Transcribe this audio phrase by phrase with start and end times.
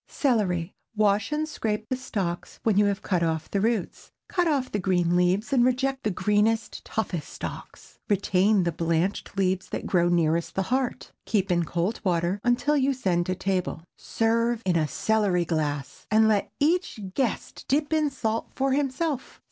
[0.07, 0.73] CELERY.
[0.95, 4.11] Wash and scrape the stalks when you have cut off the roots.
[4.27, 7.99] Cut off the green leaves and reject the greenest, toughest stalks.
[8.09, 11.11] Retain the blanched leaves that grow nearest the heart.
[11.27, 13.83] Keep in cold water until you send to table.
[13.95, 19.39] Serve in a celery glass, and let each guest dip in salt for himself.